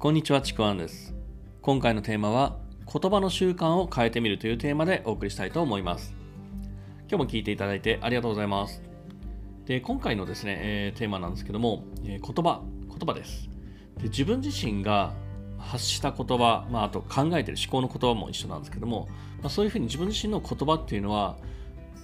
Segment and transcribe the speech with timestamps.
[0.00, 1.12] こんにちは、ちくわんです。
[1.60, 2.56] 今回のテーマは、
[2.86, 6.14] 言葉の習慣を変えてみるというテーマでお送りしたいと思います。
[7.10, 8.80] 今日も聞いていただいてありがとうございます。
[9.66, 13.50] で、今回のですね、えーテーマなんですけども、えー言葉、言葉です。
[13.96, 15.14] で自分自身が
[15.58, 19.08] 発した言葉、まあ、あと考えてる思考の言葉も一緒なんですけども、
[19.42, 21.38] まあ、そういうふうに自分自身の言葉っていうのは、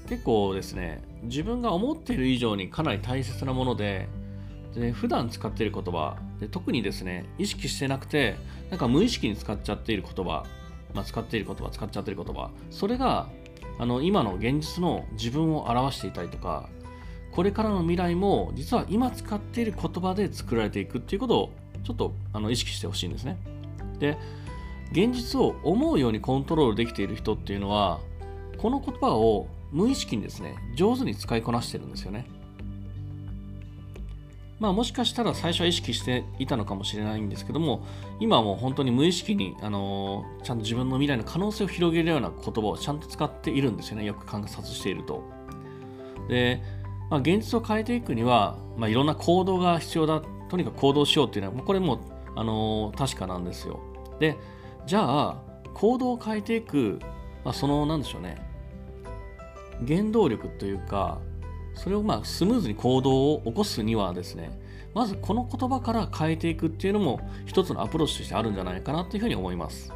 [0.08, 4.09] 結構ですね、自分が思っている以上にかなり大切なもので、
[4.74, 8.37] で普段使っている言葉で特にですね意識してなくて
[8.70, 10.45] なんか無意識に使っちゃっている言葉、
[10.92, 13.28] まあ、使っている言葉使っちゃっている言葉それが
[13.78, 16.69] あの今の現実の自分を表していたりとか
[17.33, 21.52] これからの未来も実は今使っている言葉で作られていくっていうことを
[21.84, 23.38] ちょっとあの意識してほしいんですね。
[23.98, 24.16] で
[24.92, 28.00] 現実を思うようにコントロールできている人っていうのは
[28.59, 32.27] この言葉を無意識にですね上手に使いこなしてるんですよね。
[34.65, 37.84] まあ、もしかしたら最初は意識していたのかもしれないんですけども
[38.19, 44.05] 今はもう本当に無意識に、あのーちゃんと自分の未来の可能性を広げるような言葉をちゃんと使っているんですよね。
[44.07, 45.23] よく観察していると。
[46.29, 46.62] で、
[47.11, 50.23] まあ、現実を変えていくには、まあ、いろんな行動が必要だ。
[50.48, 52.01] とにかく行動しようっていうのはこれも、
[52.35, 53.81] あのー確かなんですよ。
[54.19, 54.39] で
[54.87, 55.42] じゃあ
[55.75, 57.01] 行動を変えていく、
[57.45, 58.39] まあ、そのなんでしょうね。
[59.87, 61.19] 原動力というか
[61.75, 64.58] それをまあスムーズに行動を起こすにはですね
[64.94, 69.92] まずこの言葉から変えていくっていうのも一つのアプローチとしてあるんじゃないかなというふうに思います。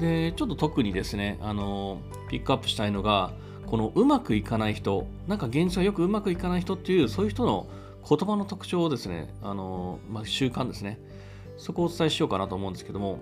[0.00, 3.32] でちょっと特にですねあのピックアップしたいのが
[3.66, 7.66] このうまくいかない人なんか現実がよくうまくいかない人っていうそういう人の
[8.08, 11.00] 言葉の特徴をですねあの、まあ、習慣ですね。
[11.56, 13.18] そこをお伝えしようかなと思うんですけども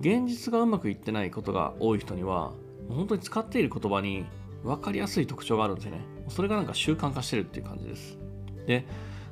[0.00, 2.52] 現実がうまくいってないことが多い人には
[2.88, 4.24] 本当に使っている言葉に
[4.62, 6.11] 分かりやすい特徴があるんですよね。
[6.28, 8.18] それがなんか習慣化してるっていう感じです。
[8.66, 8.86] で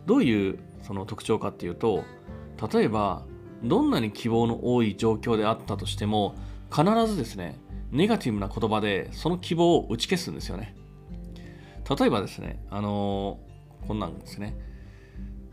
[0.06, 2.04] どういうその特徴かっていうと
[2.72, 3.24] 例えば
[3.62, 6.34] どんなに希望の多い状況であったとしても
[6.74, 7.58] 必ずですね
[7.90, 10.74] ネガティブな言葉でその希望を打ち消すんですよね。
[11.98, 13.50] 例えばですねあのー
[13.86, 14.56] こんなんですね。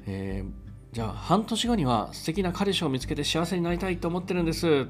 [0.05, 4.87] えーじゃあ半年後には素敵な彼氏を見つけて幸せになりたいと思ってるんです。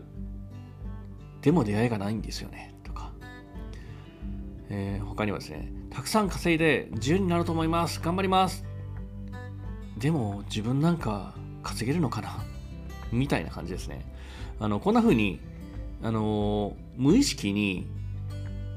[1.42, 2.76] でも出会いがないんですよね。
[4.70, 8.00] えー他にはですね、たくさん稼いで自由になると思います。
[8.02, 8.66] 頑張ります。
[9.98, 11.34] でも自分なんか
[11.64, 12.44] 稼げるのかな？
[13.12, 14.06] みたいな感じですね。
[14.60, 15.40] あのこんな風に、
[16.04, 17.88] あのー無意識に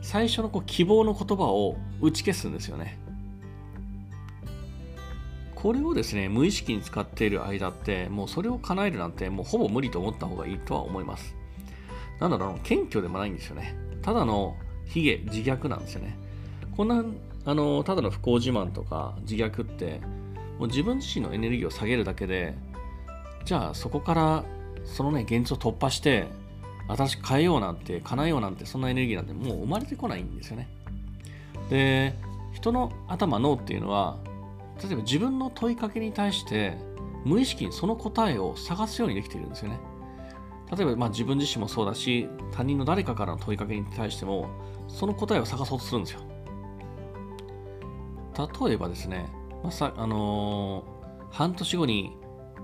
[0.03, 2.99] 最初のこう希望の言葉を打ち消すんですよね。
[5.55, 11.35] これをですね、無意識に使っている間って、もうそれを叶えるなんて、もうほぼ無理と思った方がいいとは思います。
[12.19, 13.75] なんだろう、謙虚でもないんですよね。
[14.01, 14.57] ただの
[14.91, 16.17] 卑下、自虐なんですよね。
[16.77, 17.05] こんな、
[17.45, 20.01] あの、ただの不幸自慢とか自虐って、
[20.59, 22.55] もう自分自身のエネルギーを下げるだけで、
[23.45, 24.45] じゃあそこから、
[24.85, 26.27] そのね、現実を突破して、
[26.89, 30.69] 新しく変えようなんて、叶えようなんて、そんなエネルギーなんてもう生まれてこないんですよね。
[31.71, 32.15] で、
[32.53, 34.19] 人の頭、脳っていうのは、
[34.83, 36.77] 例えば自分の問いかけに対して、
[37.25, 39.79] 無意識にその答えを探すようにできているんですよね。
[40.77, 44.49] 例えば、まあ、自分自身もそうだし他人の誰かからの問いかけに対しても
[44.89, 46.21] その答えを探そうとするんですよ。
[48.65, 49.31] 例えばですね、
[49.63, 52.17] まさあのー半年後に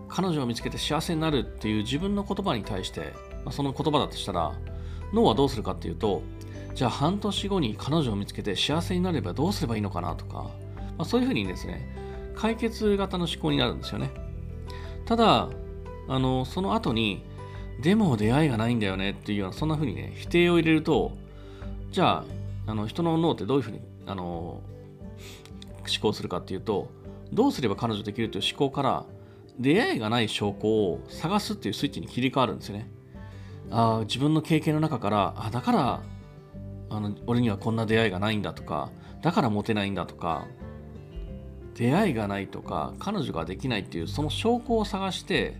[0.08, 3.14] 彼女を見つけて幸せになるっていう自分の言葉に対して、
[3.44, 4.54] まあ、その言葉だとしたら
[5.12, 6.22] 脳はどうするかっていうと
[6.74, 10.50] じゃあ半年後に彼女を見つけて幸せになればどうすればいいのかなとか、
[10.98, 11.88] まあ、そういうふうにですね
[12.34, 14.10] 解決型の思考になるんですよね。
[15.06, 15.48] ただ
[16.08, 17.24] あのその後に
[17.82, 21.12] でも出会いがないんだよねっていうようなそんな風にね否定を入れると
[21.90, 22.24] じゃ
[22.66, 24.62] ああの人の脳ってどういう風にあの思
[26.00, 26.88] 考するかっていうと
[27.32, 29.04] どうすれば彼女できるという思考から
[29.58, 32.90] 出会いがない証拠を探すっていうスイッチに切り替わるんですよね。
[33.70, 36.02] あー自分の経験の中からあだから
[36.88, 38.90] あの俺にはこんな出会いがないんだとか
[39.22, 40.46] だからモテないんだとか
[41.74, 45.56] 出会いがないとか彼女ができないっていうその証拠を探して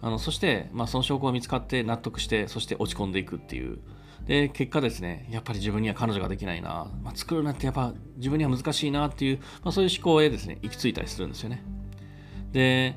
[0.00, 3.78] あのそして、まあ、その証拠が見つかって納得してそして落ち込んでいくっていう。
[4.26, 11.64] で結果ですねやっぱり自分には彼女ができないな、まあ、作るなってやっぱ自分には難しいなっていう、まあ、そういう思考へですね行き着いたりするんですよね。
[12.52, 12.96] で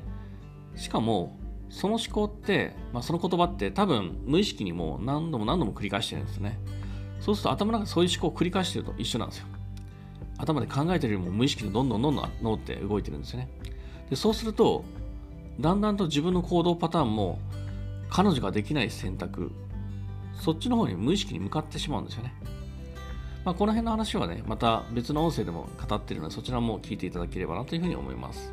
[0.76, 1.38] しかも
[1.70, 6.58] その思考って、まあ、その言葉って多分無意識にもう何度も何度も繰り返してるんですね。
[7.18, 9.46] そうすると頭の中そういう思考を繰り返してると一緒なんですよ。
[10.36, 13.48] 頭で考えてるよりも無意識でどんどんどんどん脳って動いてるんですよね。
[14.10, 14.84] でそうすると
[15.60, 17.38] だんだんと自分の行動パターンも
[18.10, 19.52] 彼女ができない選択
[20.40, 22.34] そっちの方に無意識に向かってしまうんですよね。
[23.44, 28.52] まあ、この辺の話はね、また別の音声でも語っているので、そちらも聞いていただければなというふうに思います。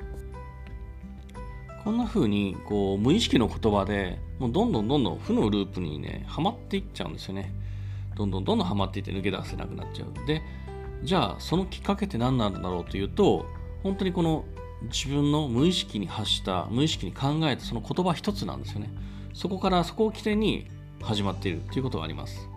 [1.84, 7.54] こんな風にこう無意識の言葉でもうどんどんどんどん負のループにねはまっていっちゃうんですよね
[8.16, 10.42] どんどんどんどんはまっていって抜け出せなくなっちゃうで
[11.04, 13.46] じゃあそのきっかけって何なんだろうというと
[13.82, 14.44] 本当にこの
[14.84, 18.90] 自分の無意識に発した無意識に考えたその言葉一つなんですよね。
[19.34, 20.68] そこからそこを起点に
[21.02, 22.50] 始まっているということがあります、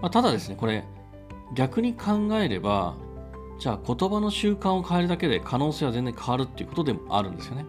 [0.00, 0.84] まあ、ただですねこれ
[1.54, 2.96] 逆に考えれば
[3.58, 7.64] じゃあ言葉の習慣を変えるだけで可能性は全然変わるっていうことでもあるんですよね。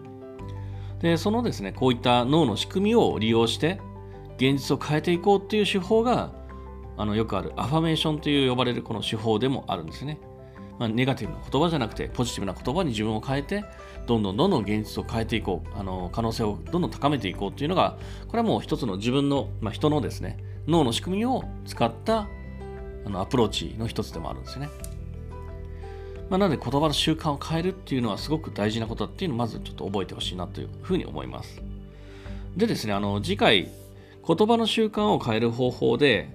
[1.02, 3.80] でそのですねこういった脳の仕組みを利用して
[4.38, 6.32] 現実を変えていこうっていう手法が
[6.98, 10.20] あのよくあるアファメーションという呼ばれるこの手法でもあるんですね、
[10.80, 13.64] まあ、ネガティブな言葉じゃなくてポジティブな言葉に自分を変えて
[14.08, 17.98] どんどんどんどん現実を変えていこうあの可能性をどんどん高めていこうっていうのが
[18.28, 20.38] これはもう一つの自分の、まあ、人のですね
[20.68, 22.28] 脳の仕組みを使った
[23.06, 24.70] あのアプローチの一つでもあるんですよね。
[26.30, 31.62] まあ、なので言葉の習慣を変えるっていうのはすごく大事なことだっていうのをまずちょっと覚えてほしいなというふうに思います。
[32.56, 33.70] でですね、あの次回、
[34.26, 36.30] 言葉の習慣を変える方法で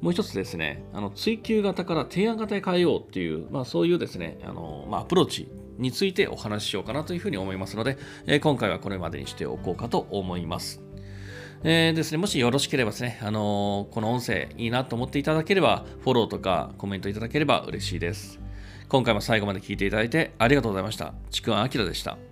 [0.00, 10.82] もう一つですね、あの追求型から提案型へ変えようっていう、まあ、そういうですね、あのまあ、アプローチについてお話ししようかなというふうに思いますので、えー、今回はこれまでにしておこうかと思います。
[11.62, 18.40] えー、ですね、もしよろしければですね、あのー、この音声いいなと思っていただければ、フォローとかコメントいただければ嬉しいです。
[18.88, 21.14] 今回も最後まで聞いていただいてありがとうございました。
[21.30, 22.29] ちくわあきらでした。